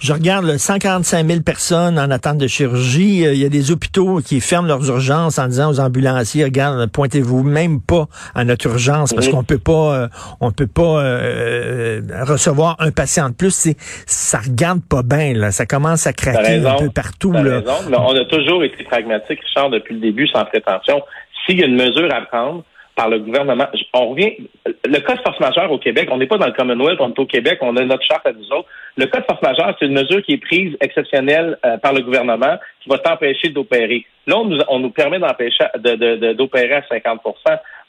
je 0.00 0.12
regarde 0.12 0.46
145 0.46 1.26
000 1.26 1.40
personnes 1.40 1.98
en 1.98 2.08
attente 2.12 2.38
de 2.38 2.46
chirurgie. 2.46 3.26
Euh, 3.26 3.34
il 3.34 3.42
y 3.42 3.44
a 3.44 3.48
des 3.48 3.72
hôpitaux 3.72 4.20
qui 4.24 4.40
ferment 4.40 4.68
leurs 4.68 4.88
urgences 4.88 5.40
en 5.40 5.48
disant 5.48 5.70
aux 5.70 5.80
ambulanciers, 5.80 6.44
regarde, 6.44 6.88
pointez-vous 6.92 7.42
même 7.42 7.80
pas 7.80 8.06
à 8.36 8.44
notre 8.44 8.66
urgence 8.66 9.12
parce 9.12 9.26
mhm. 9.26 9.32
qu'on 9.32 9.44
peut 9.44 9.58
pas, 9.58 9.72
euh, 9.94 10.08
on 10.40 10.52
peut 10.52 10.68
pas 10.68 11.02
euh, 11.02 12.00
recevoir 12.28 12.76
un 12.78 12.92
patient 12.92 13.28
de 13.30 13.34
plus. 13.34 13.52
C'est, 13.52 13.76
ça 14.06 14.38
regarde 14.38 14.82
pas 14.88 15.02
bien 15.02 15.32
là. 15.34 15.50
Ça 15.50 15.66
commence 15.66 16.06
à 16.06 16.12
craquer 16.12 16.64
un 16.64 16.76
peu 16.76 16.90
partout 16.90 17.32
là. 17.32 17.60
on 17.90 18.14
a 18.14 18.24
toujours 18.26 18.62
été 18.62 18.84
pragmatique, 18.84 19.40
Richard, 19.40 19.70
depuis 19.70 19.94
le 19.94 20.00
début, 20.00 20.28
sans 20.28 20.44
prétention 20.44 21.02
s'il 21.44 21.60
y 21.60 21.62
a 21.62 21.66
une 21.66 21.76
mesure 21.76 22.12
à 22.12 22.22
prendre 22.22 22.64
par 22.96 23.08
le 23.08 23.18
gouvernement, 23.18 23.66
on 23.92 24.10
revient. 24.10 24.36
Le 24.66 24.98
cas 24.98 25.14
de 25.14 25.20
force 25.20 25.40
majeure 25.40 25.70
au 25.72 25.78
Québec, 25.78 26.08
on 26.12 26.18
n'est 26.18 26.26
pas 26.26 26.38
dans 26.38 26.46
le 26.46 26.52
Commonwealth, 26.52 27.00
on 27.00 27.10
est 27.10 27.18
au 27.18 27.26
Québec, 27.26 27.58
on 27.60 27.76
a 27.76 27.84
notre 27.84 28.04
charte 28.04 28.24
à 28.26 28.32
nous 28.32 28.46
autres. 28.52 28.68
Le 28.96 29.06
cas 29.06 29.20
de 29.20 29.24
force 29.24 29.42
majeure, 29.42 29.74
c'est 29.78 29.86
une 29.86 29.94
mesure 29.94 30.22
qui 30.22 30.34
est 30.34 30.38
prise 30.38 30.76
exceptionnelle 30.80 31.58
euh, 31.64 31.76
par 31.78 31.92
le 31.92 32.02
gouvernement 32.02 32.56
qui 32.80 32.88
va 32.88 32.98
t'empêcher 32.98 33.48
d'opérer. 33.48 34.06
Là, 34.26 34.38
on 34.38 34.44
nous, 34.44 34.58
on 34.68 34.78
nous 34.78 34.90
permet 34.90 35.18
d'empêcher 35.18 35.64
d'opérer 36.34 36.74
à 36.74 36.80
50% 36.82 37.18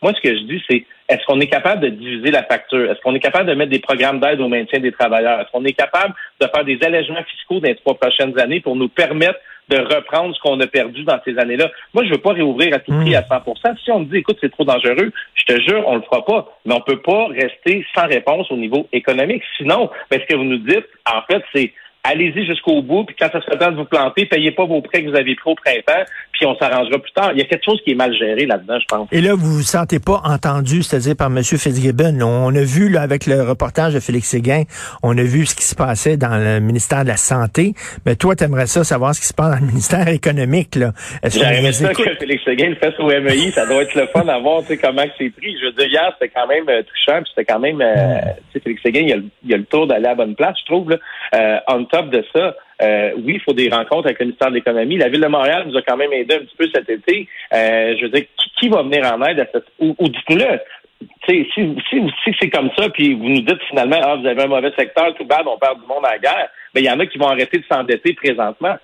Moi, 0.01 0.13
ce 0.15 0.21
que 0.21 0.35
je 0.35 0.43
dis, 0.43 0.61
c'est 0.67 0.85
est-ce 1.07 1.23
qu'on 1.27 1.39
est 1.39 1.47
capable 1.47 1.81
de 1.81 1.89
diviser 1.89 2.31
la 2.31 2.43
facture? 2.43 2.89
Est-ce 2.89 2.99
qu'on 3.01 3.13
est 3.13 3.19
capable 3.19 3.47
de 3.47 3.53
mettre 3.53 3.69
des 3.69 3.79
programmes 3.79 4.19
d'aide 4.19 4.41
au 4.41 4.47
maintien 4.47 4.79
des 4.79 4.91
travailleurs? 4.91 5.39
Est-ce 5.39 5.51
qu'on 5.51 5.65
est 5.65 5.73
capable 5.73 6.15
de 6.41 6.47
faire 6.47 6.65
des 6.65 6.79
allègements 6.81 7.23
fiscaux 7.23 7.59
dans 7.59 7.67
les 7.67 7.75
trois 7.75 7.93
prochaines 7.93 8.37
années 8.39 8.59
pour 8.59 8.75
nous 8.75 8.89
permettre 8.89 9.39
de 9.69 9.77
reprendre 9.77 10.35
ce 10.35 10.39
qu'on 10.41 10.59
a 10.59 10.67
perdu 10.67 11.03
dans 11.03 11.19
ces 11.25 11.37
années-là. 11.37 11.71
Moi, 11.93 12.03
je 12.05 12.11
veux 12.11 12.19
pas 12.19 12.33
réouvrir 12.33 12.73
à 12.75 12.79
tout 12.79 12.91
prix 12.91 13.11
hmm. 13.11 13.15
à 13.15 13.21
100% 13.21 13.77
Si 13.83 13.91
on 13.91 14.01
me 14.01 14.05
dit, 14.05 14.17
écoute, 14.17 14.37
c'est 14.41 14.51
trop 14.51 14.65
dangereux, 14.65 15.11
je 15.33 15.43
te 15.43 15.61
jure, 15.61 15.83
on 15.87 15.95
le 15.95 16.01
fera 16.01 16.25
pas. 16.25 16.47
Mais 16.65 16.73
on 16.73 16.81
peut 16.81 17.01
pas 17.01 17.27
rester 17.27 17.85
sans 17.95 18.07
réponse 18.07 18.51
au 18.51 18.57
niveau 18.57 18.87
économique. 18.91 19.43
Sinon, 19.57 19.89
ben, 20.09 20.19
ce 20.21 20.25
que 20.25 20.35
vous 20.35 20.43
nous 20.43 20.59
dites, 20.59 20.85
en 21.11 21.21
fait, 21.23 21.43
c'est 21.53 21.73
allez-y 22.05 22.45
jusqu'au 22.45 22.81
bout, 22.81 23.05
puis 23.05 23.15
quand 23.19 23.29
ça 23.31 23.41
se 23.41 23.57
temps 23.57 23.71
de 23.71 23.77
vous 23.77 23.85
planter, 23.85 24.25
payez 24.25 24.51
pas 24.51 24.65
vos 24.65 24.81
prêts 24.81 25.03
que 25.03 25.09
vous 25.09 25.15
avez 25.15 25.35
pris 25.35 25.51
au 25.51 25.55
printemps, 25.55 26.03
puis 26.31 26.45
on 26.45 26.55
s'arrangera 26.57 26.99
plus 26.99 27.11
tard. 27.11 27.31
Il 27.33 27.39
y 27.39 27.41
a 27.41 27.45
quelque 27.45 27.63
chose 27.63 27.81
qui 27.83 27.91
est 27.91 27.95
mal 27.95 28.13
géré 28.13 28.45
là-dedans, 28.45 28.77
je 28.79 28.85
pense. 28.85 29.07
Et 29.11 29.21
là, 29.21 29.33
vous 29.33 29.57
vous 29.57 29.61
sentez 29.61 29.99
pas 29.99 30.21
entendu, 30.23 30.83
c'est-à-dire 30.83 31.15
par 31.15 31.27
M. 31.27 31.43
Fitzgibbon. 31.43 32.21
On 32.21 32.53
a 32.55 32.63
vu, 32.63 32.89
là, 32.89 33.01
avec 33.01 33.25
le 33.25 33.41
reportage 33.43 33.93
de 33.93 33.99
Félix 33.99 34.29
Séguin, 34.29 34.63
on 35.03 35.17
a 35.17 35.23
vu 35.23 35.45
ce 35.45 35.55
qui 35.55 35.63
se 35.63 35.75
passait 35.75 36.17
dans 36.17 36.37
le 36.37 36.59
ministère 36.59 37.03
de 37.03 37.09
la 37.09 37.17
Santé. 37.17 37.73
Mais 38.05 38.15
toi, 38.15 38.35
tu 38.35 38.43
aimerais 38.43 38.67
ça 38.67 38.83
savoir 38.83 39.15
ce 39.15 39.21
qui 39.21 39.27
se 39.27 39.33
passe 39.33 39.51
dans 39.55 39.61
le 39.61 39.67
ministère 39.67 40.07
économique, 40.07 40.75
là. 40.75 40.91
J'aimerais 41.23 41.71
ça 41.71 41.93
que 41.93 42.15
Félix 42.15 42.43
Séguin 42.43 42.69
le 42.69 42.75
fasse 42.75 42.99
au 42.99 43.07
MEI. 43.07 43.51
ça 43.51 43.65
doit 43.65 43.83
être 43.83 43.95
le 43.95 44.07
fun 44.07 44.27
à 44.27 44.39
voir, 44.39 44.61
tu 44.61 44.67
sais, 44.67 44.77
comment 44.77 45.03
c'est 45.17 45.29
pris. 45.29 45.57
Je 45.59 45.67
veux 45.67 45.71
dire, 45.73 45.87
hier, 45.87 46.11
c'était 46.19 46.33
quand 46.33 46.47
même 46.47 46.67
euh, 46.69 46.83
touchant, 46.83 47.21
puis 47.21 47.31
c'était 47.35 47.51
quand 47.51 47.59
même, 47.59 47.81
euh, 47.81 48.19
tu 48.51 48.53
sais, 48.53 48.59
Félix 48.59 48.81
Séguin, 48.83 49.01
il 49.01 49.13
a, 49.13 49.17
il 49.45 49.53
a 49.53 49.57
le 49.57 49.65
tour 49.65 49.87
d'aller 49.87 50.05
à 50.05 50.09
la 50.09 50.15
bonne 50.15 50.35
place, 50.35 50.55
je 50.61 50.65
trouve, 50.65 50.89
là. 50.89 50.97
Euh, 51.33 51.57
on 51.67 51.85
top 51.95 52.09
de 52.09 52.25
ça, 52.35 52.55
euh, 52.81 53.11
oui, 53.17 53.35
il 53.35 53.41
faut 53.41 53.53
des 53.53 53.69
rencontres 53.69 54.07
avec 54.07 54.19
le 54.19 54.25
ministère 54.25 54.49
de 54.49 54.55
l'Économie. 54.55 54.97
La 54.97 55.07
Ville 55.07 55.21
de 55.21 55.27
Montréal 55.27 55.65
nous 55.67 55.77
a 55.77 55.81
quand 55.81 55.95
même 55.95 56.11
aidé 56.11 56.35
un 56.35 56.39
petit 56.39 56.55
peu 56.57 56.67
cet 56.73 56.89
été. 56.89 57.27
Euh, 57.53 57.95
je 57.97 58.03
veux 58.03 58.09
dire, 58.09 58.25
qui, 58.59 58.67
va 58.67 58.83
venir 58.83 59.05
en 59.05 59.21
aide 59.23 59.39
à 59.39 59.45
cette... 59.51 59.65
Ou, 59.79 59.95
ou 59.97 60.09
dites-nous-le, 60.09 60.59
si, 61.27 61.47
si, 61.53 61.75
si 61.89 62.35
c'est 62.39 62.49
comme 62.49 62.69
ça, 62.77 62.89
puis 62.89 63.13
vous 63.13 63.29
nous 63.29 63.41
dites 63.41 63.61
finalement, 63.69 63.99
ah, 64.01 64.15
vous 64.15 64.27
avez 64.27 64.43
un 64.43 64.47
mauvais 64.47 64.73
secteur, 64.77 65.13
tout 65.15 65.25
bad, 65.25 65.45
on 65.45 65.57
perd 65.57 65.79
du 65.79 65.87
monde 65.87 66.05
à 66.05 66.11
la 66.11 66.19
guerre, 66.19 66.49
ben 66.73 66.81
il 66.81 66.85
y 66.85 66.91
en 66.91 66.99
a 66.99 67.05
qui 67.05 67.17
vont 67.17 67.27
arrêter 67.27 67.59
de 67.59 67.65
s'endetter 67.69 68.13
présentement. 68.13 68.75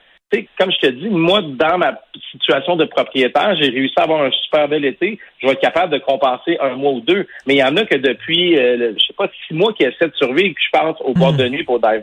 comme 0.58 0.72
je 0.72 0.88
te 0.88 0.88
dis, 0.88 1.10
moi, 1.10 1.42
dans 1.42 1.78
ma 1.78 2.00
situation 2.32 2.76
de 2.76 2.86
propriétaire, 2.86 3.56
j'ai 3.60 3.70
réussi 3.70 3.94
à 3.98 4.04
avoir 4.04 4.24
un 4.24 4.32
super 4.32 4.68
bel 4.68 4.86
été. 4.86 5.20
Je 5.40 5.48
vais 5.48 5.54
être 5.54 5.62
capable 5.62 5.94
de 5.94 6.00
compenser 6.00 6.58
un 6.62 6.76
mois 6.76 6.94
ou 6.94 7.02
deux. 7.02 7.28
Mais 7.46 7.56
il 7.56 7.60
y 7.60 7.64
en 7.64 7.76
a 7.78 7.86
que 7.86 7.98
depuis, 7.98 8.58
euh, 8.58 8.94
je 8.98 9.06
sais 9.06 9.14
pas, 9.18 9.30
six 9.48 9.54
mois 9.54 9.74
qui 9.74 9.84
essaient 9.84 10.08
de 10.08 10.16
survivre, 10.16 10.56
que 10.56 10.62
je 10.62 10.80
pense 10.80 11.02
au 11.02 11.14
bord 11.14 11.34
de 11.34 11.48
nuit 11.48 11.64
pour 11.64 11.80
diver. 11.80 12.02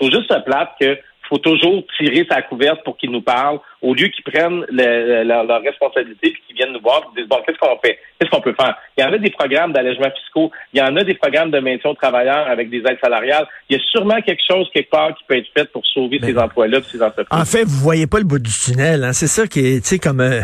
Je 0.00 0.06
trouve 0.06 0.18
juste 0.18 0.44
plate 0.44 0.70
que 0.80 0.98
faut 1.28 1.38
toujours 1.38 1.84
tirer 1.98 2.26
sa 2.28 2.42
couverte 2.42 2.82
pour 2.84 2.96
qu'il 2.96 3.10
nous 3.10 3.22
parle 3.22 3.60
au 3.82 3.94
lieu 3.94 4.08
qu'ils 4.08 4.24
prennent 4.24 4.66
leurs 4.70 5.44
leur 5.44 5.62
responsabilités 5.62 6.28
et 6.28 6.34
qu'ils 6.46 6.56
viennent 6.56 6.72
nous 6.72 6.80
voir 6.80 7.02
et 7.16 7.20
disent, 7.20 7.28
bon, 7.28 7.38
qu'est-ce 7.46 7.58
qu'on 7.58 7.78
fait? 7.78 7.98
Qu'est-ce 8.18 8.30
qu'on 8.30 8.40
peut 8.40 8.54
faire? 8.58 8.76
Il 8.96 9.02
y 9.02 9.06
en 9.06 9.12
a 9.12 9.18
des 9.18 9.30
programmes 9.30 9.72
d'allègement 9.72 10.10
fiscaux, 10.10 10.50
il 10.72 10.80
y 10.80 10.82
en 10.82 10.94
a 10.96 11.04
des 11.04 11.14
programmes 11.14 11.50
de 11.50 11.60
maintien 11.60 11.90
aux 11.90 11.94
travailleurs 11.94 12.46
avec 12.48 12.68
des 12.68 12.78
aides 12.78 12.98
salariales. 13.02 13.46
Il 13.68 13.76
y 13.76 13.80
a 13.80 13.82
sûrement 13.90 14.20
quelque 14.20 14.42
chose 14.46 14.68
quelque 14.74 14.90
part 14.90 15.14
qui 15.14 15.24
peut 15.26 15.38
être 15.38 15.48
fait 15.56 15.70
pour 15.72 15.84
sauver 15.86 16.20
ces 16.22 16.36
emplois-là 16.36 16.80
ces 16.90 17.02
entreprises. 17.02 17.26
En 17.30 17.44
fait, 17.44 17.64
vous 17.64 17.80
voyez 17.80 18.06
pas 18.06 18.18
le 18.18 18.24
bout 18.24 18.38
du 18.38 18.50
tunnel. 18.50 19.04
Hein? 19.04 19.12
C'est 19.12 19.26
ça 19.26 19.46
qui 19.46 19.60
est, 19.60 19.80
tu 19.80 19.88
sais, 19.88 19.98
comme 19.98 20.20
euh, 20.20 20.40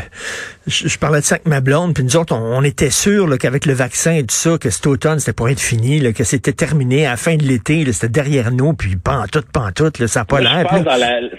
je, 0.67 0.99
parlais 0.99 1.21
de 1.21 1.25
ça 1.25 1.37
avec 1.37 1.47
ma 1.47 1.61
blonde, 1.61 1.95
puis 1.95 2.05
nous 2.05 2.17
autres, 2.17 2.35
on, 2.35 2.63
était 2.63 2.91
sûrs 2.91 3.27
qu'avec 3.39 3.67
le 3.67 3.75
vaccin 3.75 4.13
et 4.13 4.23
tout 4.23 4.35
ça, 4.35 4.59
que 4.59 4.71
cet 4.71 4.87
automne, 4.87 5.19
c'était 5.19 5.35
pour 5.35 5.49
être 5.49 5.61
fini, 5.61 6.01
là, 6.01 6.13
que 6.13 6.25
c'était 6.25 6.53
terminé 6.53 7.07
à 7.07 7.11
la 7.11 7.17
fin 7.17 7.37
de 7.37 7.45
l'été, 7.45 7.85
c'était 7.93 8.09
derrière 8.09 8.51
nous, 8.51 8.73
puis 8.73 8.97
pantoute, 8.97 9.47
pantoute, 9.53 9.99
là, 9.99 10.09
ça 10.09 10.21
n'a 10.21 10.25
pas 10.25 10.41
l'air. 10.41 10.67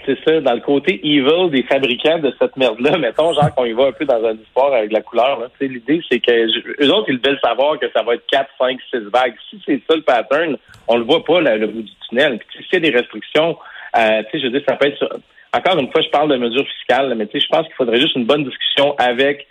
C'est 0.06 0.18
ça, 0.24 0.40
dans 0.40 0.54
le 0.54 0.60
côté 0.60 1.00
evil 1.04 1.50
des 1.50 1.62
fabricants 1.64 1.87
de 1.96 2.34
cette 2.40 2.56
merde-là, 2.56 2.98
mettons, 2.98 3.32
genre 3.32 3.54
qu'on 3.54 3.64
y 3.64 3.72
va 3.72 3.86
un 3.86 3.92
peu 3.92 4.04
dans 4.04 4.24
un 4.24 4.34
histoire 4.34 4.72
avec 4.72 4.92
la 4.92 5.00
couleur. 5.00 5.50
L'idée, 5.60 6.00
c'est 6.10 6.20
que 6.20 6.82
eux 6.82 6.92
autres, 6.92 7.10
ils 7.10 7.20
veulent 7.20 7.40
savoir 7.42 7.78
que 7.78 7.86
ça 7.94 8.02
va 8.02 8.14
être 8.14 8.26
4, 8.30 8.48
5, 8.58 8.78
6 8.90 8.98
vagues. 9.12 9.34
Si 9.50 9.60
c'est 9.64 9.80
ça 9.88 9.96
le 9.96 10.02
pattern, 10.02 10.56
on 10.86 10.96
le 10.96 11.04
voit 11.04 11.24
pas, 11.24 11.40
le 11.40 11.66
bout 11.66 11.82
du 11.82 11.92
tunnel. 12.08 12.38
Puis 12.38 12.64
s'il 12.64 12.84
y 12.84 12.86
a 12.86 12.90
des 12.90 12.96
restrictions, 12.96 13.58
euh, 13.96 14.22
tu 14.24 14.30
sais, 14.30 14.38
je 14.40 14.44
veux 14.44 14.50
dire, 14.50 14.62
ça 14.68 14.76
peut 14.76 14.88
être... 14.88 15.20
Encore 15.54 15.78
une 15.78 15.90
fois, 15.90 16.02
je 16.02 16.10
parle 16.10 16.30
de 16.30 16.36
mesures 16.36 16.66
fiscales, 16.66 17.14
mais 17.14 17.26
tu 17.26 17.38
sais, 17.38 17.46
je 17.46 17.48
pense 17.48 17.66
qu'il 17.66 17.74
faudrait 17.74 18.00
juste 18.00 18.14
une 18.16 18.26
bonne 18.26 18.44
discussion 18.44 18.94
avec 18.98 19.46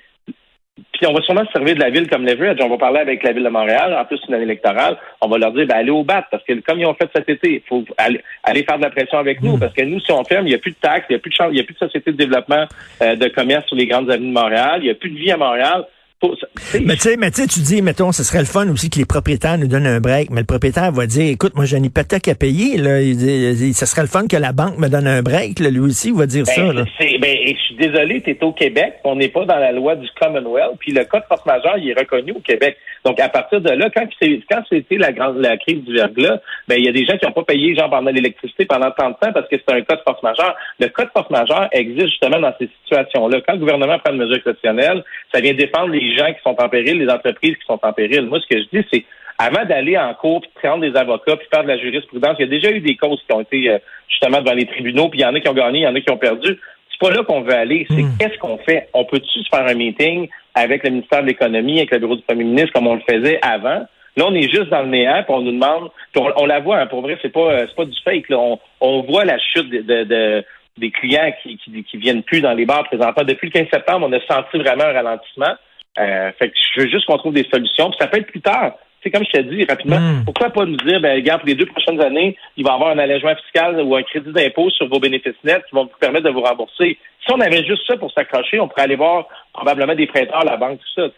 puis 0.94 1.08
on 1.08 1.14
va 1.14 1.22
sûrement 1.22 1.46
se 1.46 1.52
servir 1.52 1.76
de 1.76 1.80
la 1.80 1.90
ville 1.90 2.10
comme 2.10 2.26
leverage. 2.26 2.58
On 2.62 2.70
va 2.70 2.78
parler 2.78 3.00
avec 3.00 3.24
la 3.24 3.32
ville 3.32 3.44
de 3.44 3.50
Montréal. 3.50 3.96
En 4.00 4.06
plus, 4.06 4.20
une 4.28 4.34
année 4.34 4.44
électorale, 4.44 4.98
on 5.22 5.28
va 5.28 5.38
leur 5.38 5.52
dire, 5.52 5.68
ben, 5.68 5.78
allez 5.78 5.92
au 5.92 6.04
bat, 6.04 6.26
parce 6.30 6.44
que 6.44 6.54
comme 6.62 6.80
ils 6.80 6.86
ont 6.86 6.94
fait 6.94 7.10
cet 7.16 7.30
été, 7.30 7.54
il 7.56 7.62
faut 7.68 7.84
aller, 7.98 8.22
faire 8.64 8.78
de 8.78 8.84
la 8.84 8.90
pression 8.90 9.18
avec 9.18 9.42
nous, 9.42 9.58
mm. 9.58 9.60
parce 9.60 9.74
que 9.74 9.84
nous, 9.84 10.00
si 10.00 10.12
on 10.12 10.24
ferme, 10.24 10.48
il 10.48 10.50
n'y 10.50 10.56
a 10.56 10.60
plus 10.60 10.72
de 10.72 10.78
taxes, 10.78 11.06
il 11.10 11.14
n'y 11.14 11.18
a 11.18 11.20
plus 11.20 11.30
de 11.30 11.52
il 11.52 11.58
y 11.58 11.60
a 11.60 11.64
plus 11.64 11.74
de 11.74 11.80
société 11.80 12.12
de 12.12 12.18
développement 12.18 12.66
euh, 13.02 13.16
de 13.16 13.28
commerce 13.28 13.68
sur 13.68 13.76
les 13.76 13.86
grandes 13.86 14.10
avenues 14.10 14.30
de 14.30 14.34
Montréal, 14.34 14.80
il 14.82 14.86
n'y 14.86 14.90
a 14.90 14.96
plus 14.96 15.12
de 15.12 15.18
vie 15.18 15.32
à 15.32 15.38
Montréal 15.38 15.86
mais 16.24 16.96
tu 16.96 17.02
sais, 17.02 17.18
mais 17.18 17.30
tu 17.30 17.46
dis, 17.46 17.82
mettons, 17.82 18.12
ce 18.12 18.24
serait 18.24 18.40
le 18.40 18.46
fun 18.46 18.68
aussi 18.70 18.90
que 18.90 18.98
les 18.98 19.06
propriétaires 19.06 19.58
nous 19.58 19.68
donnent 19.68 19.86
un 19.86 20.00
break, 20.00 20.32
mais 20.32 20.42
le 20.42 20.46
propriétaire 20.48 20.92
va 20.92 21.06
dire, 21.06 21.32
écoute, 21.32 21.54
moi 21.56 21.66
j'ai 21.66 21.78
une 21.78 21.86
hypothèque 21.86 22.28
à 22.28 22.34
payer, 22.34 22.78
là, 22.78 23.02
il, 23.02 23.74
ce 23.74 23.86
serait 23.86 24.02
le 24.02 24.08
fun 24.08 24.28
que 24.28 24.38
la 24.38 24.52
banque 24.52 24.80
me 24.80 24.88
donne 24.88 25.06
un 25.06 25.22
break, 25.22 25.60
lui 25.60 25.80
aussi, 25.80 26.10
il 26.10 26.16
va 26.16 26.26
dire 26.26 26.44
ben, 26.46 26.54
ça. 26.54 26.74
Là. 26.74 26.84
Ben, 27.22 27.38
je 27.46 27.60
suis 27.60 27.76
désolé, 27.76 28.22
tu 28.22 28.32
es 28.32 28.44
au 28.44 28.52
Québec, 28.52 28.96
on 29.04 29.16
n'est 29.16 29.28
pas 29.28 29.46
dans 29.46 29.58
la 29.58 29.72
loi 29.72 29.96
du 29.96 30.08
Commonwealth, 30.20 30.78
puis 30.80 30.92
le 30.92 31.06
code 31.06 31.24
force 31.28 31.46
majeure, 31.46 31.78
il 31.78 31.90
est 31.92 32.00
reconnu 32.00 32.32
au 32.32 32.40
Québec. 32.40 32.78
Donc 33.06 33.20
à 33.20 33.30
partir 33.30 33.62
de 33.62 33.70
là, 33.70 33.90
quand 33.96 34.08
quand 34.50 34.64
c'était 34.70 34.98
la 34.98 35.12
grande 35.12 35.38
la 35.38 35.56
crise 35.58 35.84
du 35.84 35.94
verglas, 35.94 36.40
ben 36.68 36.76
il 36.78 36.86
y 36.86 36.90
a 36.90 36.92
des 36.92 37.06
gens 37.06 37.18
qui 37.18 37.26
n'ont 37.26 37.32
pas 37.32 37.44
payé 37.44 37.76
genre 37.76 37.90
pendant 37.90 38.12
l'électricité 38.12 38.66
pendant 38.66 38.92
30 38.92 39.12
ans 39.24 39.32
parce 39.34 39.48
que 39.48 39.56
c'est 39.56 39.74
un 39.74 39.82
code 39.82 40.00
force 40.06 40.22
majeure. 40.24 40.56
Le 40.80 40.88
code 40.88 41.10
force 41.14 41.30
majeure 41.30 41.70
existe 41.72 42.08
justement 42.08 42.40
dans 42.40 42.54
ces 42.60 42.70
situations-là. 42.84 43.40
Quand 43.48 43.54
le 43.54 43.60
gouvernement 43.60 44.00
prend 44.00 44.14
une 44.14 44.20
mesure 44.20 44.38
exceptionnelle, 44.38 45.04
ça 45.34 45.40
vient 45.40 45.54
défendre 45.54 45.94
les 45.94 46.07
gens 46.16 46.32
qui 46.34 46.42
sont 46.44 46.56
en 46.62 46.70
péril, 46.70 47.00
les 47.00 47.10
entreprises 47.10 47.56
qui 47.56 47.66
sont 47.66 47.80
en 47.82 47.94
péril. 47.94 48.24
Moi, 48.28 48.40
ce 48.40 48.48
que 48.48 48.62
je 48.62 48.80
dis, 48.80 48.88
c'est 48.92 49.06
avant 49.38 49.66
d'aller 49.66 49.98
en 49.98 50.14
cours, 50.14 50.42
puis 50.42 50.50
prendre 50.62 50.82
des 50.82 50.96
avocats, 50.98 51.36
puis 51.36 51.48
faire 51.54 51.64
de 51.64 51.68
la 51.68 51.78
jurisprudence, 51.78 52.36
il 52.40 52.46
y 52.46 52.46
a 52.46 52.52
déjà 52.52 52.72
eu 52.72 52.80
des 52.80 52.96
causes 52.96 53.22
qui 53.28 53.36
ont 53.36 53.42
été 53.42 53.70
euh, 53.70 53.78
justement 54.08 54.42
devant 54.42 54.56
les 54.56 54.66
tribunaux, 54.66 55.10
puis 55.10 55.20
il 55.20 55.24
y 55.24 55.26
en 55.26 55.36
a 55.36 55.40
qui 55.40 55.48
ont 55.48 55.54
gagné, 55.54 55.80
il 55.80 55.84
y 55.84 55.88
en 55.88 55.96
a 55.96 56.02
qui 56.02 56.12
ont 56.12 56.18
perdu. 56.18 56.60
C'est 56.90 57.00
pas 57.00 57.16
là 57.16 57.24
qu'on 57.24 57.42
veut 57.42 57.54
aller. 57.54 57.86
C'est 57.90 58.02
hmm. 58.02 58.18
qu'est-ce 58.20 58.38
qu'on 58.40 58.58
fait? 58.58 58.90
On 58.94 59.06
peut-tu 59.06 59.44
se 59.44 59.50
faire 59.50 59.68
un 59.68 59.76
meeting 59.76 60.28
avec 60.56 60.84
le 60.84 60.90
ministère 60.90 61.22
de 61.22 61.28
l'Économie, 61.28 61.78
avec 61.78 61.92
le 61.92 62.00
bureau 62.00 62.16
du 62.16 62.24
premier 62.24 62.44
ministre, 62.44 62.74
comme 62.74 62.88
on 62.88 62.96
le 62.96 63.02
faisait 63.08 63.40
avant? 63.44 63.86
Là, 64.18 64.26
on 64.26 64.34
est 64.34 64.50
juste 64.50 64.70
dans 64.70 64.82
le 64.82 64.88
néant, 64.88 65.22
puis 65.24 65.36
on 65.36 65.42
nous 65.42 65.52
demande, 65.52 65.92
on, 66.16 66.46
la 66.48 66.60
voit, 66.60 66.80
hein, 66.80 66.88
pour 66.88 67.02
vrai, 67.02 67.20
c'est 67.22 67.32
pas, 67.32 67.68
c'est 67.68 67.76
pas 67.76 67.86
du 67.86 67.98
fake. 68.04 68.30
Là. 68.30 68.40
On, 68.40 68.60
on 68.82 69.04
voit 69.04 69.26
la 69.26 69.38
chute 69.38 69.70
de, 69.70 70.04
de, 70.04 70.44
des 70.78 70.90
clients 70.90 71.32
qui, 71.44 71.58
qui, 71.58 71.84
qui, 71.84 71.98
viennent 71.98 72.24
plus 72.24 72.42
dans 72.42 72.54
les 72.54 72.66
bars 72.66 72.84
présentement. 72.86 73.24
Depuis 73.24 73.48
le 73.48 73.52
15 73.52 73.68
septembre, 73.72 74.08
on 74.10 74.14
a 74.14 74.20
senti 74.22 74.58
vraiment 74.58 74.86
un 74.86 74.94
ralentissement. 74.94 75.54
Euh, 76.00 76.32
fait 76.38 76.50
que 76.50 76.56
je 76.76 76.82
veux 76.82 76.90
juste 76.90 77.06
qu'on 77.06 77.18
trouve 77.18 77.34
des 77.34 77.48
solutions. 77.52 77.90
Puis 77.90 77.98
ça 78.00 78.08
peut 78.08 78.18
être 78.18 78.28
plus 78.28 78.42
tard. 78.42 78.74
C'est 79.04 79.12
comme 79.12 79.24
je 79.26 79.32
t'ai 79.32 79.44
dit 79.44 79.64
rapidement, 79.64 80.00
hmm. 80.00 80.26
pourquoi 80.26 80.50
pas 80.50 80.66
nous 80.66 80.76
dire, 80.78 81.00
ben, 81.00 81.16
regarde, 81.16 81.42
pour 81.42 81.50
les 81.50 81.56
deux 81.56 81.68
prochaines 81.68 82.02
années, 82.02 82.36
il 82.58 82.66
va 82.66 82.72
y 82.72 82.74
avoir 82.74 82.90
un 82.90 82.98
allègement 82.98 83.36
fiscal 83.36 83.80
ou 83.82 83.96
un 83.96 84.04
crédit 84.04 84.32
d'impôt 84.34 84.70
sur 84.72 84.88
vos 84.88 85.00
bénéfices 85.00 85.36
nets 85.44 85.64
qui 85.70 85.76
vont 85.76 85.84
vous 85.84 85.92
permettre 86.00 86.26
de 86.26 86.32
vous 86.32 86.42
rembourser. 86.42 86.98
Si 87.26 87.34
on 87.34 87.40
avait 87.40 87.64
juste 87.64 87.86
ça 87.86 87.96
pour 87.98 88.12
s'accrocher, 88.12 88.60
on 88.60 88.68
pourrait 88.68 88.84
aller 88.84 88.96
voir 88.96 89.28
probablement 89.54 89.94
des 89.94 90.08
prêteurs 90.08 90.42
à 90.42 90.46
la 90.46 90.58
banque, 90.58 90.80
tout 90.80 91.02
ça. 91.02 91.10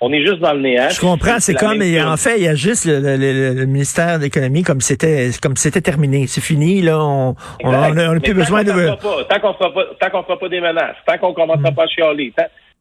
on 0.00 0.12
est 0.12 0.24
juste 0.24 0.40
dans 0.40 0.52
le 0.52 0.60
néant. 0.60 0.88
Je 0.90 1.00
comprends, 1.00 1.38
c'est 1.38 1.54
comme, 1.54 1.80
en 1.80 2.16
fait, 2.16 2.36
il 2.36 2.44
y 2.44 2.48
a 2.48 2.54
juste 2.54 2.84
le, 2.86 3.64
ministère 3.64 4.18
de 4.18 4.24
l'économie 4.24 4.62
comme 4.62 4.80
c'était 4.80 5.30
comme 5.40 5.56
c'était 5.56 5.80
terminé. 5.80 6.26
C'est 6.26 6.40
fini, 6.40 6.82
là, 6.82 6.98
on 6.98 7.34
n'a 7.64 8.20
plus 8.20 8.34
besoin 8.34 8.62
de... 8.62 8.70
tant 8.70 9.40
qu'on 9.40 10.18
ne 10.18 10.22
fera 10.24 10.38
pas 10.38 10.48
des 10.48 10.60
menaces, 10.60 10.96
tant 11.06 11.16
qu'on 11.18 11.30
ne 11.30 11.34
commencera 11.34 11.70
hmm. 11.70 11.74
pas 11.74 11.84
à 11.84 11.86
chialer, 11.86 12.32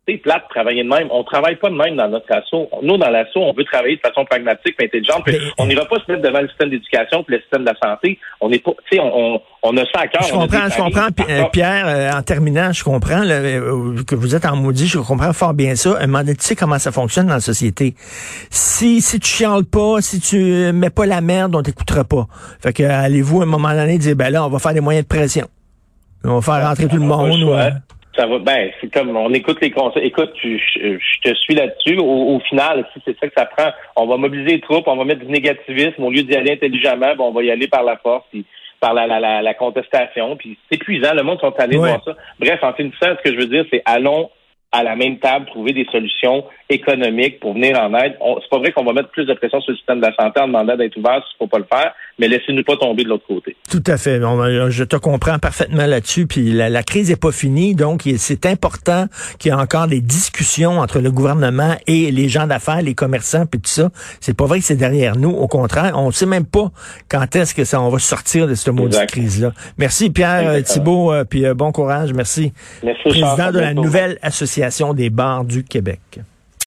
c'est 0.08 0.18
plate 0.18 0.44
de 0.44 0.50
travailler 0.50 0.84
de 0.84 0.90
même. 0.90 1.08
On 1.12 1.24
travaille 1.24 1.58
pas 1.58 1.70
de 1.70 1.76
même 1.76 1.96
dans 1.96 2.08
notre 2.08 2.32
assaut. 2.34 2.68
Nous, 2.82 2.98
dans 2.98 3.10
l'assaut, 3.10 3.42
on 3.42 3.54
veut 3.54 3.64
travailler 3.66 3.98
de 3.98 4.02
façon 4.02 4.26
pragmatique 4.26 4.76
intelligente. 4.82 5.24
on 5.60 5.68
n'ira 5.68 5.86
pas 5.86 5.98
se 5.98 6.12
mettre 6.12 6.24
devant 6.24 6.42
le 6.42 6.48
système 6.48 6.70
d'éducation 6.70 7.20
et 7.28 7.32
le 7.32 7.40
système 7.42 7.62
de 7.62 7.70
la 7.70 7.76
santé. 7.82 8.18
On 8.40 8.50
n'est 8.50 8.60
pas, 8.60 8.72
tu 8.90 8.98
sais, 8.98 9.02
on, 9.04 9.40
on, 9.62 9.78
a 9.78 9.86
ça 9.94 10.02
à 10.02 10.08
cœur. 10.08 10.24
Je 10.24 10.32
comprends, 10.32 10.70
je 10.70 10.78
comprends, 10.78 11.08
euh, 11.30 11.44
Pierre, 11.52 11.86
euh, 11.88 12.12
en 12.18 12.24
terminant, 12.24 12.72
je 12.72 12.84
comprends 12.84 13.22
euh, 13.24 14.04
que 14.04 14.16
vous 14.16 14.36
êtes 14.36 14.46
en 14.46 14.56
maudit, 14.56 14.88
je 14.88 14.98
comprends 14.98 15.34
fort 15.34 15.54
bien 15.54 15.76
ça. 15.76 15.98
Un 16.00 16.08
moment 16.08 16.26
tu 16.26 16.36
sais 16.40 16.56
comment 16.56 16.80
ça 16.80 16.92
fonctionne 16.92 17.28
dans 17.28 17.36
la 17.36 17.40
société. 17.40 17.94
Si, 18.50 19.02
si 19.02 19.20
tu 19.20 19.30
chiales 19.30 19.66
pas, 19.66 20.02
si 20.02 20.20
tu 20.20 20.72
mets 20.74 20.90
pas 20.90 21.06
la 21.06 21.22
merde, 21.22 21.56
on 21.56 21.62
t'écoutera 21.62 22.06
pas. 22.06 22.26
Fait 22.60 22.74
que, 22.74 22.84
allez-vous, 22.84 23.42
à 23.42 23.44
un 23.44 23.48
moment 23.48 23.74
donné, 23.74 24.00
dire, 24.00 24.16
ben 24.16 24.32
là, 24.32 24.46
on 24.46 24.50
va 24.50 24.58
faire 24.58 24.74
des 24.74 24.82
moyens 24.82 25.06
de 25.06 25.10
pression. 25.10 25.48
On 26.24 26.40
va 26.40 26.42
faire 26.42 26.68
rentrer 26.68 26.88
tout 26.88 26.98
le 26.98 27.04
monde. 27.04 27.82
Ça 28.22 28.28
va, 28.28 28.38
ben, 28.38 28.70
c'est 28.80 28.94
comme 28.94 29.18
on 29.18 29.34
écoute 29.34 29.58
les 29.62 29.72
conseils. 29.72 30.06
Écoute, 30.06 30.32
je, 30.44 30.56
je, 30.76 31.22
te 31.24 31.34
suis 31.40 31.56
là-dessus. 31.56 31.98
Au, 31.98 32.40
final, 32.42 32.88
si 32.94 33.02
c'est 33.04 33.18
ça 33.20 33.28
que 33.28 33.34
ça 33.36 33.46
prend, 33.48 33.72
on 33.96 34.06
va 34.06 34.18
mobiliser 34.18 34.58
les 34.58 34.62
troupes, 34.62 34.88
on 34.88 34.96
va 34.96 35.06
mettre 35.06 35.26
du 35.26 35.32
négativisme 35.32 36.04
au 36.04 36.12
lieu 36.12 36.22
d'y 36.22 36.36
aller 36.36 36.52
intelligemment, 36.52 37.16
ben, 37.16 37.24
on 37.24 37.32
va 37.32 37.42
y 37.42 37.50
aller 37.50 37.68
par 37.68 37.82
la 37.82 37.98
force, 37.98 38.24
puis 38.30 38.46
par 38.80 38.94
la, 38.94 39.08
la, 39.08 39.42
la, 39.42 39.54
contestation. 39.56 40.36
Puis 40.36 40.56
c'est 40.70 40.76
épuisant, 40.76 41.16
le 41.16 41.24
monde 41.24 41.40
sont 41.40 41.54
allés 41.58 41.78
voir 41.78 42.00
ça. 42.06 42.16
Bref, 42.38 42.60
en 42.62 42.74
finissant, 42.74 43.16
ce 43.18 43.24
que 43.28 43.34
je 43.34 43.40
veux 43.40 43.48
dire, 43.48 43.66
c'est 43.72 43.82
allons 43.86 44.30
à 44.72 44.84
la 44.84 44.96
même 44.96 45.20
table 45.20 45.46
trouver 45.48 45.74
des 45.74 45.86
solutions 45.92 46.46
économiques 46.70 47.42
pour 47.42 47.54
venir 47.54 47.78
en 47.78 47.94
aide. 47.94 48.18
C'est 48.42 48.50
pas 48.50 48.60
vrai 48.60 48.72
qu'on 48.72 48.86
va 48.86 48.94
mettre 48.94 49.10
plus 49.10 49.26
de 49.26 49.34
pression 49.34 49.60
sur 49.60 49.72
le 49.72 49.78
système 49.78 50.00
de 50.00 50.06
la 50.06 50.16
santé 50.16 50.40
en 50.40 50.48
demandant 50.48 50.78
d'être 50.78 50.96
ouvert 50.96 51.22
s'il 51.28 51.38
faut 51.38 51.48
pas 51.48 51.58
le 51.58 51.66
faire, 51.66 51.94
mais 52.18 52.30
laissez-nous 52.30 52.64
pas 52.64 52.78
tomber 52.78 53.04
de 53.04 53.10
l'autre 53.10 53.28
côté. 53.28 53.58
Tout 53.70 53.84
à 53.86 53.98
fait. 53.98 54.22
Euh, 54.22 54.70
je 54.70 54.84
te 54.86 54.96
comprends 54.96 55.40
parfaitement 55.40 55.86
là-dessus. 55.86 56.26
Puis 56.26 56.52
la, 56.54 56.70
la 56.70 56.84
crise 56.84 57.12
est 57.12 57.22
pas 57.22 57.34
finie, 57.34 57.76
donc 57.76 58.04
c'est 58.16 58.46
important 58.46 59.08
qu'il 59.40 59.52
y 59.52 59.54
ait 59.54 59.58
encore 59.58 59.88
des 59.88 60.00
discussions 60.00 60.80
entre 60.80 61.00
le 61.00 61.12
gouvernement 61.12 61.76
et 61.88 62.10
les 62.12 62.30
gens 62.30 62.48
d'affaires, 62.48 62.82
les 62.82 62.96
commerçants, 62.96 63.46
puis 63.46 63.60
tout 63.60 63.70
ça. 63.70 63.90
C'est 64.22 64.38
pas 64.38 64.46
vrai 64.46 64.60
que 64.60 64.66
c'est 64.66 64.78
derrière 64.78 65.18
nous. 65.18 65.32
Au 65.32 65.48
contraire, 65.48 65.94
on 65.96 66.12
sait 66.12 66.26
même 66.26 66.46
pas 66.46 66.72
quand 67.10 67.36
est-ce 67.36 67.54
que 67.54 67.66
ça 67.66 67.82
on 67.82 67.90
va 67.90 68.00
sortir 68.00 68.48
de 68.48 68.56
cette 68.56 68.74
maudite 68.74 69.06
crise-là. 69.08 69.52
Merci 69.78 70.12
Pierre 70.12 70.48
euh, 70.48 70.62
Thibault, 70.62 71.12
euh, 71.12 71.26
puis 71.26 71.44
bon 71.56 71.74
courage. 71.74 72.14
Merci. 72.14 72.54
Merci 72.84 73.02
Président 73.04 73.52
de 73.52 73.60
la 73.60 73.74
nouvelle 73.74 74.18
association 74.22 74.61
des 74.94 75.10
bars 75.10 75.44
du 75.46 75.64
Québec. 75.64 76.22